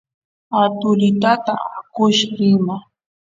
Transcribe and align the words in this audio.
utulitata 0.61 1.53
akush 1.79 2.21
rima 2.37 2.75